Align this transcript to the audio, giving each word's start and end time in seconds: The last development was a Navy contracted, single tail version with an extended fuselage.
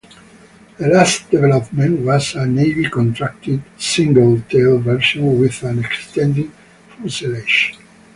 The 0.79 0.87
last 0.87 1.29
development 1.29 1.99
was 2.03 2.33
a 2.33 2.47
Navy 2.47 2.89
contracted, 2.89 3.61
single 3.77 4.41
tail 4.49 4.79
version 4.79 5.39
with 5.39 5.61
an 5.61 5.85
extended 5.85 6.49
fuselage. 6.89 7.77